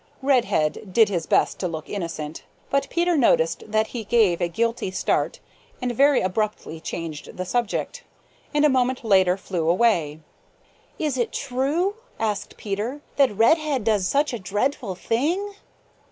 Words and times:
Redhead 0.23 0.91
did 0.93 1.09
his 1.09 1.27
best 1.27 1.59
to 1.59 1.67
look 1.67 1.87
innocent, 1.87 2.41
but 2.71 2.89
Peter 2.89 3.15
noticed 3.15 3.63
that 3.67 3.85
he 3.85 4.03
gave 4.03 4.41
a 4.41 4.47
guilty 4.47 4.89
start 4.89 5.39
and 5.79 5.91
very 5.91 6.21
abruptly 6.21 6.79
changed 6.79 7.37
the 7.37 7.45
subject, 7.45 8.03
and 8.51 8.65
a 8.65 8.67
moment 8.67 9.03
later 9.03 9.37
flew 9.37 9.69
away. 9.69 10.19
"Is 10.97 11.19
it 11.19 11.31
true," 11.31 11.97
asked 12.19 12.57
Peter, 12.57 13.01
"that 13.17 13.37
Redhead 13.37 13.83
does 13.83 14.07
such 14.07 14.33
a 14.33 14.39
dreadful 14.39 14.95
thing?" 14.95 15.53